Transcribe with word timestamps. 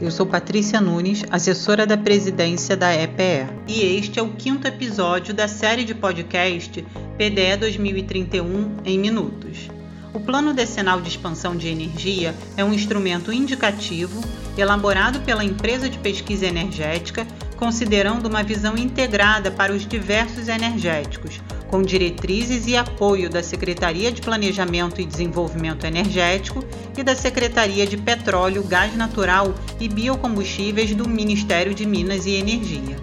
Eu 0.00 0.10
sou 0.10 0.24
Patrícia 0.24 0.80
Nunes, 0.80 1.26
assessora 1.30 1.86
da 1.86 1.94
presidência 1.94 2.74
da 2.74 2.90
EPE, 2.90 3.52
e 3.68 3.82
este 3.98 4.18
é 4.18 4.22
o 4.22 4.30
quinto 4.30 4.66
episódio 4.66 5.34
da 5.34 5.46
série 5.46 5.84
de 5.84 5.94
podcast 5.94 6.82
PDE 7.18 7.56
2031 7.58 8.76
em 8.82 8.98
Minutos. 8.98 9.68
O 10.14 10.18
Plano 10.18 10.54
Decenal 10.54 11.02
de 11.02 11.10
Expansão 11.10 11.54
de 11.54 11.68
Energia 11.68 12.34
é 12.56 12.64
um 12.64 12.72
instrumento 12.72 13.30
indicativo 13.30 14.24
elaborado 14.56 15.20
pela 15.20 15.44
empresa 15.44 15.86
de 15.86 15.98
pesquisa 15.98 16.46
energética, 16.46 17.26
considerando 17.58 18.24
uma 18.24 18.42
visão 18.42 18.78
integrada 18.78 19.50
para 19.50 19.70
os 19.70 19.86
diversos 19.86 20.48
energéticos, 20.48 21.42
com 21.70 21.80
diretrizes 21.82 22.66
e 22.66 22.76
apoio 22.76 23.30
da 23.30 23.42
Secretaria 23.42 24.10
de 24.10 24.20
Planejamento 24.20 25.00
e 25.00 25.06
Desenvolvimento 25.06 25.86
Energético 25.86 26.64
e 26.98 27.02
da 27.02 27.14
Secretaria 27.14 27.86
de 27.86 27.96
Petróleo, 27.96 28.64
Gás 28.64 28.96
Natural 28.96 29.54
e 29.78 29.88
Biocombustíveis 29.88 30.92
do 30.94 31.08
Ministério 31.08 31.72
de 31.72 31.86
Minas 31.86 32.26
e 32.26 32.32
Energia. 32.32 32.96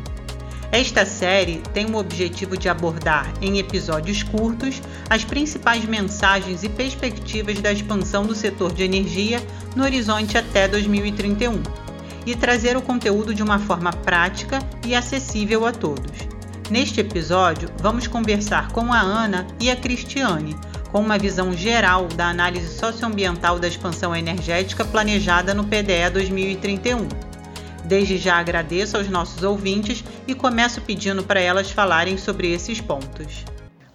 Esta 0.70 1.06
série 1.06 1.62
tem 1.74 1.86
o 1.86 1.96
objetivo 1.96 2.58
de 2.58 2.68
abordar, 2.68 3.34
em 3.42 3.58
episódios 3.58 4.22
curtos, 4.22 4.82
as 5.10 5.24
principais 5.24 5.86
mensagens 5.86 6.62
e 6.62 6.68
perspectivas 6.68 7.62
da 7.62 7.72
expansão 7.72 8.26
do 8.26 8.36
setor 8.36 8.74
de 8.74 8.84
energia 8.84 9.42
no 9.78 9.84
horizonte 9.86 10.38
até 10.38 10.68
2031 10.68 11.64
e 12.26 12.36
trazer 12.36 12.76
o 12.76 12.82
conteúdo 12.82 13.34
de 13.34 13.42
uma 13.42 13.58
forma 13.60 13.94
prática 13.94 14.60
e 14.86 14.94
acessível 14.94 15.66
a 15.66 15.72
todos. 15.72 16.37
Neste 16.70 17.00
episódio, 17.00 17.70
vamos 17.78 18.08
conversar 18.08 18.74
com 18.74 18.92
a 18.92 19.00
Ana 19.00 19.48
e 19.58 19.72
a 19.72 19.76
Cristiane, 19.76 20.54
com 20.92 21.00
uma 21.00 21.18
visão 21.18 21.54
geral 21.54 22.08
da 22.10 22.28
análise 22.28 22.78
socioambiental 22.78 23.58
da 23.58 23.70
expansão 23.70 24.14
energética 24.14 24.84
planejada 24.84 25.54
no 25.54 25.64
PDE 25.64 26.10
2031. 26.12 27.08
Desde 27.86 28.18
já 28.18 28.36
agradeço 28.36 28.98
aos 28.98 29.08
nossos 29.08 29.44
ouvintes 29.44 30.04
e 30.28 30.36
começo 30.36 30.82
pedindo 30.82 31.24
para 31.24 31.40
elas 31.40 31.72
falarem 31.72 32.18
sobre 32.18 32.52
esses 32.52 32.82
pontos. 32.82 33.46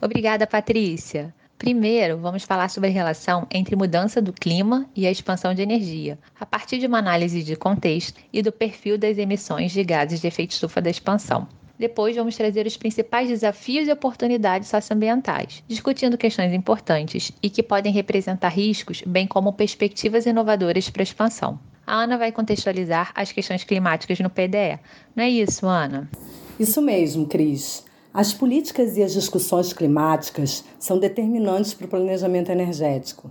Obrigada, 0.01 0.47
Patrícia. 0.47 1.34
Primeiro, 1.59 2.17
vamos 2.17 2.42
falar 2.42 2.70
sobre 2.70 2.89
a 2.89 2.92
relação 2.92 3.47
entre 3.51 3.77
mudança 3.77 4.20
do 4.23 4.33
clima 4.33 4.86
e 4.97 5.07
a 5.07 5.11
expansão 5.11 5.53
de 5.53 5.61
energia, 5.61 6.19
a 6.41 6.47
partir 6.47 6.79
de 6.79 6.86
uma 6.86 6.98
análise 6.98 7.42
de 7.42 7.55
contexto 7.55 8.19
e 8.33 8.41
do 8.41 8.51
perfil 8.51 8.97
das 8.97 9.19
emissões 9.19 9.73
de 9.73 9.84
gases 9.84 10.23
de 10.23 10.27
efeito 10.27 10.53
estufa 10.53 10.81
da 10.81 10.89
expansão. 10.89 11.47
Depois, 11.83 12.14
vamos 12.14 12.36
trazer 12.36 12.64
os 12.64 12.77
principais 12.77 13.28
desafios 13.28 13.88
e 13.88 13.91
oportunidades 13.91 14.69
socioambientais, 14.69 15.64
discutindo 15.66 16.16
questões 16.16 16.52
importantes 16.52 17.33
e 17.42 17.50
que 17.50 17.61
podem 17.61 17.92
representar 17.92 18.50
riscos, 18.50 19.02
bem 19.05 19.27
como 19.27 19.52
perspectivas 19.52 20.24
inovadoras 20.24 20.89
para 20.89 21.02
a 21.02 21.11
expansão. 21.11 21.58
A 21.84 22.05
Ana 22.05 22.16
vai 22.16 22.30
contextualizar 22.30 23.11
as 23.16 23.33
questões 23.33 23.64
climáticas 23.64 24.20
no 24.20 24.30
PDE. 24.30 24.78
Não 25.16 25.24
é 25.24 25.28
isso, 25.28 25.66
Ana? 25.66 26.08
Isso 26.56 26.80
mesmo, 26.80 27.27
Cris. 27.27 27.83
As 28.14 28.33
políticas 28.33 28.96
e 28.96 29.02
as 29.02 29.12
discussões 29.12 29.72
climáticas 29.72 30.64
são 30.78 31.00
determinantes 31.00 31.74
para 31.74 31.86
o 31.86 31.91
planejamento 31.91 32.52
energético. 32.52 33.28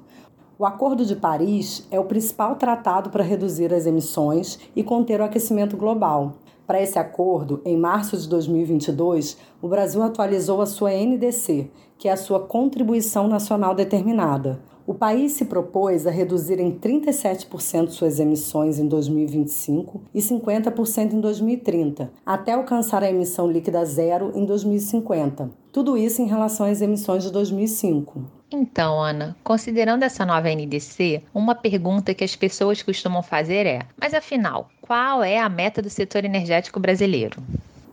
O 0.60 0.66
Acordo 0.66 1.06
de 1.06 1.16
Paris 1.16 1.88
é 1.90 1.98
o 1.98 2.04
principal 2.04 2.58
tratado 2.58 3.12
para 3.12 3.24
reduzir 3.24 3.74
as 3.74 3.86
emissões 3.86 4.60
e 4.76 4.84
conter 4.84 5.22
o 5.22 5.24
aquecimento 5.24 5.78
global. 5.78 6.36
Para 6.72 6.82
esse 6.82 6.98
acordo, 6.98 7.60
em 7.66 7.76
março 7.76 8.16
de 8.16 8.30
2022, 8.30 9.36
o 9.62 9.68
Brasil 9.68 10.02
atualizou 10.02 10.62
a 10.62 10.66
sua 10.66 10.92
NDC, 10.92 11.70
que 11.98 12.08
é 12.08 12.14
a 12.14 12.16
sua 12.16 12.40
contribuição 12.40 13.28
nacional 13.28 13.76
determinada. 13.76 14.62
O 14.88 14.94
país 14.94 15.34
se 15.34 15.44
propôs 15.44 16.08
a 16.08 16.12
reduzir 16.12 16.62
em 16.62 16.72
37% 16.72 17.90
suas 17.90 18.22
emissões 18.22 18.80
em 18.80 18.88
2025 18.88 20.04
e 20.14 20.22
50% 20.22 21.12
em 21.12 21.20
2030, 21.20 22.10
até 22.26 22.54
alcançar 22.54 23.04
a 23.04 23.10
emissão 23.10 23.52
líquida 23.52 23.84
zero 23.84 24.32
em 24.34 24.46
2050. 24.46 25.52
Tudo 25.74 25.98
isso 25.98 26.22
em 26.22 26.26
relação 26.26 26.68
às 26.68 26.82
emissões 26.82 27.24
de 27.24 27.34
2005. 27.34 28.41
Então, 28.52 29.02
Ana, 29.02 29.36
considerando 29.44 30.04
essa 30.04 30.26
nova 30.26 30.50
NDC, 30.50 31.24
uma 31.34 31.56
pergunta 31.56 32.14
que 32.14 32.24
as 32.24 32.36
pessoas 32.36 32.82
costumam 32.82 33.24
fazer 33.24 33.66
é: 33.66 33.82
mas 33.98 34.14
afinal, 34.14 34.70
qual 34.82 35.24
é 35.24 35.40
a 35.40 35.48
meta 35.48 35.82
do 35.82 35.90
setor 35.90 36.26
energético 36.26 36.80
brasileiro? 36.80 37.42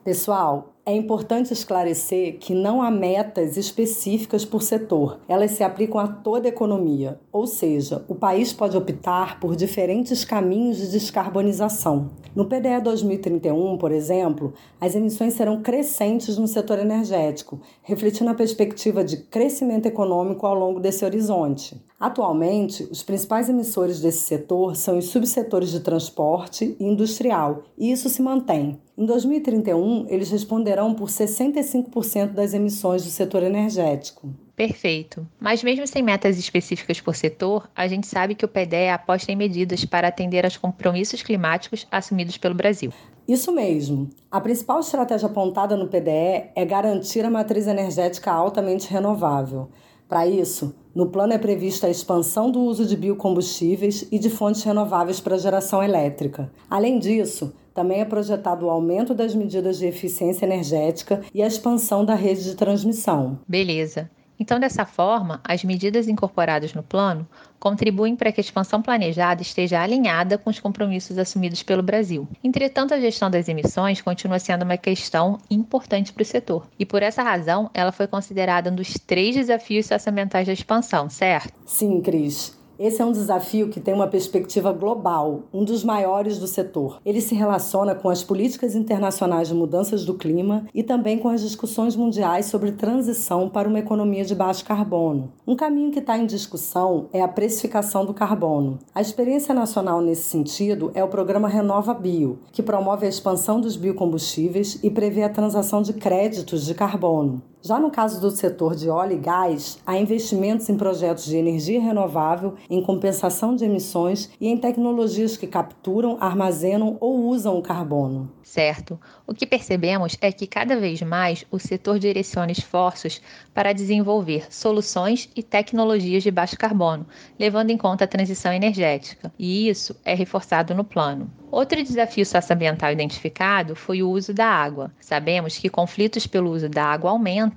Pessoal, 0.04 0.74
é 0.88 0.96
importante 0.96 1.52
esclarecer 1.52 2.38
que 2.38 2.54
não 2.54 2.80
há 2.80 2.90
metas 2.90 3.58
específicas 3.58 4.46
por 4.46 4.62
setor, 4.62 5.20
elas 5.28 5.50
se 5.50 5.62
aplicam 5.62 6.00
a 6.00 6.08
toda 6.08 6.48
a 6.48 6.48
economia, 6.48 7.20
ou 7.30 7.46
seja, 7.46 8.06
o 8.08 8.14
país 8.14 8.54
pode 8.54 8.74
optar 8.74 9.38
por 9.38 9.54
diferentes 9.54 10.24
caminhos 10.24 10.78
de 10.78 10.90
descarbonização. 10.90 12.08
No 12.34 12.46
PDE 12.46 12.80
2031, 12.82 13.76
por 13.76 13.92
exemplo, 13.92 14.54
as 14.80 14.94
emissões 14.94 15.34
serão 15.34 15.60
crescentes 15.60 16.38
no 16.38 16.48
setor 16.48 16.78
energético, 16.78 17.60
refletindo 17.82 18.30
a 18.30 18.34
perspectiva 18.34 19.04
de 19.04 19.18
crescimento 19.18 19.84
econômico 19.84 20.46
ao 20.46 20.54
longo 20.54 20.80
desse 20.80 21.04
horizonte. 21.04 21.78
Atualmente, 22.00 22.84
os 22.92 23.02
principais 23.02 23.48
emissores 23.48 24.00
desse 24.00 24.20
setor 24.20 24.76
são 24.76 24.98
os 24.98 25.06
subsetores 25.06 25.70
de 25.70 25.80
transporte 25.80 26.76
e 26.78 26.84
industrial, 26.84 27.64
e 27.76 27.90
isso 27.90 28.08
se 28.08 28.22
mantém. 28.22 28.80
Em 28.96 29.04
2031, 29.04 30.06
eles 30.08 30.30
responderão 30.30 30.77
por 30.94 31.08
65% 31.08 32.32
das 32.32 32.54
emissões 32.54 33.04
do 33.04 33.10
setor 33.10 33.42
energético. 33.42 34.30
Perfeito. 34.54 35.26
Mas 35.38 35.62
mesmo 35.62 35.86
sem 35.86 36.02
metas 36.02 36.36
específicas 36.36 37.00
por 37.00 37.14
setor, 37.14 37.70
a 37.76 37.86
gente 37.86 38.06
sabe 38.06 38.34
que 38.34 38.44
o 38.44 38.48
PDE 38.48 38.88
aposta 38.88 39.30
em 39.30 39.36
medidas 39.36 39.84
para 39.84 40.08
atender 40.08 40.44
aos 40.44 40.56
compromissos 40.56 41.22
climáticos 41.22 41.86
assumidos 41.90 42.36
pelo 42.36 42.56
Brasil. 42.56 42.92
Isso 43.28 43.52
mesmo. 43.52 44.08
A 44.30 44.40
principal 44.40 44.80
estratégia 44.80 45.28
apontada 45.28 45.76
no 45.76 45.88
PDE 45.88 46.50
é 46.56 46.64
garantir 46.64 47.24
a 47.24 47.30
matriz 47.30 47.66
energética 47.66 48.32
altamente 48.32 48.90
renovável. 48.90 49.68
Para 50.08 50.26
isso, 50.26 50.74
no 50.94 51.10
plano 51.10 51.34
é 51.34 51.38
prevista 51.38 51.86
a 51.86 51.90
expansão 51.90 52.50
do 52.50 52.60
uso 52.60 52.86
de 52.86 52.96
biocombustíveis 52.96 54.08
e 54.10 54.18
de 54.18 54.30
fontes 54.30 54.62
renováveis 54.62 55.20
para 55.20 55.36
geração 55.36 55.82
elétrica. 55.82 56.50
Além 56.70 56.98
disso, 56.98 57.52
também 57.74 58.00
é 58.00 58.04
projetado 58.04 58.66
o 58.66 58.70
aumento 58.70 59.14
das 59.14 59.34
medidas 59.34 59.78
de 59.78 59.86
eficiência 59.86 60.46
energética 60.46 61.20
e 61.32 61.42
a 61.42 61.46
expansão 61.46 62.04
da 62.04 62.14
rede 62.14 62.42
de 62.42 62.56
transmissão. 62.56 63.38
Beleza. 63.46 64.10
Então, 64.38 64.60
dessa 64.60 64.84
forma, 64.84 65.40
as 65.44 65.64
medidas 65.64 66.08
incorporadas 66.08 66.74
no 66.74 66.82
plano 66.82 67.26
contribuem 67.58 68.14
para 68.14 68.30
que 68.30 68.40
a 68.40 68.42
expansão 68.42 68.80
planejada 68.80 69.42
esteja 69.42 69.80
alinhada 69.80 70.38
com 70.38 70.48
os 70.48 70.60
compromissos 70.60 71.18
assumidos 71.18 71.62
pelo 71.62 71.82
Brasil. 71.82 72.28
Entretanto, 72.42 72.94
a 72.94 73.00
gestão 73.00 73.30
das 73.30 73.48
emissões 73.48 74.00
continua 74.00 74.38
sendo 74.38 74.62
uma 74.62 74.76
questão 74.76 75.38
importante 75.50 76.12
para 76.12 76.22
o 76.22 76.26
setor, 76.26 76.66
e 76.78 76.86
por 76.86 77.02
essa 77.02 77.22
razão 77.22 77.70
ela 77.74 77.92
foi 77.92 78.06
considerada 78.06 78.70
um 78.70 78.74
dos 78.74 78.94
três 78.94 79.34
desafios 79.34 79.86
socioambientais 79.86 80.46
da 80.46 80.52
expansão, 80.52 81.10
certo? 81.10 81.52
Sim, 81.66 82.00
Cris. 82.00 82.57
Esse 82.78 83.02
é 83.02 83.04
um 83.04 83.10
desafio 83.10 83.70
que 83.70 83.80
tem 83.80 83.92
uma 83.92 84.06
perspectiva 84.06 84.72
global, 84.72 85.42
um 85.52 85.64
dos 85.64 85.82
maiores 85.82 86.38
do 86.38 86.46
setor. 86.46 87.00
Ele 87.04 87.20
se 87.20 87.34
relaciona 87.34 87.92
com 87.92 88.08
as 88.08 88.22
políticas 88.22 88.76
internacionais 88.76 89.48
de 89.48 89.54
mudanças 89.54 90.04
do 90.04 90.14
clima 90.14 90.64
e 90.72 90.84
também 90.84 91.18
com 91.18 91.28
as 91.28 91.40
discussões 91.40 91.96
mundiais 91.96 92.46
sobre 92.46 92.70
transição 92.70 93.48
para 93.48 93.68
uma 93.68 93.80
economia 93.80 94.24
de 94.24 94.32
baixo 94.32 94.64
carbono. 94.64 95.32
Um 95.44 95.56
caminho 95.56 95.90
que 95.90 95.98
está 95.98 96.16
em 96.16 96.24
discussão 96.24 97.08
é 97.12 97.20
a 97.20 97.26
precificação 97.26 98.04
do 98.04 98.14
carbono. 98.14 98.78
A 98.94 99.00
experiência 99.00 99.52
nacional 99.52 100.00
nesse 100.00 100.22
sentido 100.22 100.92
é 100.94 101.02
o 101.02 101.08
programa 101.08 101.48
Renova 101.48 101.92
Bio, 101.92 102.38
que 102.52 102.62
promove 102.62 103.06
a 103.06 103.08
expansão 103.08 103.60
dos 103.60 103.74
biocombustíveis 103.74 104.78
e 104.84 104.88
prevê 104.88 105.24
a 105.24 105.28
transação 105.28 105.82
de 105.82 105.94
créditos 105.94 106.64
de 106.64 106.74
carbono. 106.74 107.42
Já 107.60 107.78
no 107.78 107.90
caso 107.90 108.20
do 108.20 108.30
setor 108.30 108.76
de 108.76 108.88
óleo 108.88 109.14
e 109.14 109.18
gás, 109.18 109.78
há 109.84 109.98
investimentos 109.98 110.68
em 110.68 110.76
projetos 110.76 111.24
de 111.24 111.36
energia 111.36 111.80
renovável, 111.80 112.54
em 112.70 112.80
compensação 112.80 113.56
de 113.56 113.64
emissões 113.64 114.30
e 114.40 114.46
em 114.46 114.56
tecnologias 114.56 115.36
que 115.36 115.46
capturam, 115.46 116.16
armazenam 116.20 116.96
ou 117.00 117.26
usam 117.26 117.58
o 117.58 117.62
carbono. 117.62 118.30
Certo. 118.44 118.98
O 119.26 119.34
que 119.34 119.44
percebemos 119.44 120.16
é 120.20 120.30
que 120.30 120.46
cada 120.46 120.78
vez 120.78 121.02
mais 121.02 121.44
o 121.50 121.58
setor 121.58 121.98
direciona 121.98 122.52
esforços 122.52 123.20
para 123.52 123.74
desenvolver 123.74 124.46
soluções 124.54 125.28
e 125.34 125.42
tecnologias 125.42 126.22
de 126.22 126.30
baixo 126.30 126.56
carbono, 126.56 127.06
levando 127.38 127.70
em 127.70 127.76
conta 127.76 128.04
a 128.04 128.08
transição 128.08 128.52
energética, 128.52 129.32
e 129.38 129.68
isso 129.68 129.96
é 130.04 130.14
reforçado 130.14 130.74
no 130.74 130.84
plano. 130.84 131.30
Outro 131.50 131.82
desafio 131.82 132.26
socioambiental 132.26 132.92
identificado 132.92 133.74
foi 133.74 134.02
o 134.02 134.10
uso 134.10 134.34
da 134.34 134.46
água. 134.46 134.92
Sabemos 135.00 135.56
que 135.56 135.70
conflitos 135.70 136.26
pelo 136.26 136.50
uso 136.50 136.68
da 136.68 136.84
água 136.84 137.10
aumentam 137.10 137.47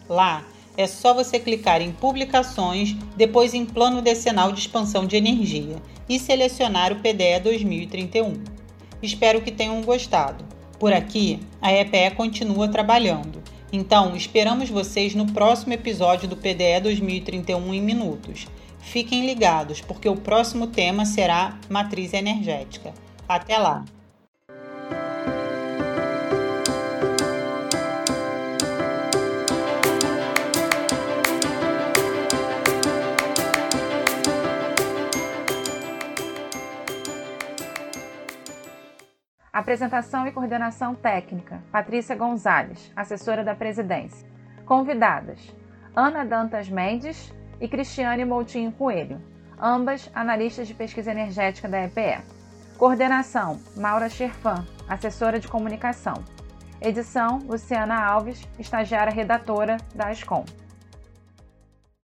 Lá 0.08 0.43
é 0.79 0.88
só 0.88 1.13
você 1.13 1.38
clicar 1.38 1.81
em 1.81 1.91
Publicações, 1.91 2.95
depois 3.17 3.53
em 3.53 3.65
Plano 3.65 4.01
Decenal 4.01 4.53
de 4.53 4.62
Expansão 4.62 5.05
de 5.05 5.17
Energia 5.17 5.75
e 6.07 6.17
selecionar 6.17 6.93
o 6.93 7.01
PDE 7.01 7.41
2031. 7.43 8.41
Espero 9.03 9.41
que 9.41 9.51
tenham 9.51 9.81
gostado. 9.81 10.45
Por 10.79 10.93
aqui, 10.93 11.41
a 11.62 11.74
EPE 11.74 12.15
continua 12.15 12.69
trabalhando. 12.69 13.43
Então, 13.74 14.15
esperamos 14.15 14.69
vocês 14.69 15.13
no 15.13 15.25
próximo 15.33 15.74
episódio 15.74 16.29
do 16.29 16.38
PDE 16.38 16.79
2031 16.81 17.74
em 17.74 17.81
minutos. 17.81 18.48
Fiquem 18.79 19.25
ligados, 19.25 19.81
porque 19.81 20.07
o 20.07 20.15
próximo 20.15 20.67
tema 20.67 21.03
será 21.03 21.59
matriz 21.69 22.13
energética. 22.13 22.93
Até 23.27 23.57
lá! 23.57 23.83
Apresentação 39.69 40.25
e 40.25 40.31
coordenação 40.31 40.95
técnica: 40.95 41.61
Patrícia 41.71 42.15
Gonzalez, 42.15 42.91
assessora 42.95 43.43
da 43.43 43.53
presidência. 43.53 44.27
Convidadas: 44.65 45.55
Ana 45.95 46.25
Dantas 46.25 46.67
Mendes 46.67 47.31
e 47.61 47.67
Cristiane 47.67 48.25
Moutinho 48.25 48.71
Coelho, 48.71 49.21
ambas 49.61 50.09
analistas 50.15 50.67
de 50.67 50.73
pesquisa 50.73 51.11
energética 51.11 51.69
da 51.69 51.83
EPE. 51.83 52.23
Coordenação: 52.79 53.59
Maura 53.77 54.09
Scherfan, 54.09 54.65
assessora 54.88 55.39
de 55.39 55.47
comunicação. 55.47 56.15
Edição: 56.81 57.38
Luciana 57.47 58.03
Alves, 58.03 58.41
estagiária 58.57 59.13
redatora 59.13 59.77
da 59.93 60.07
ASCOM. 60.07 60.45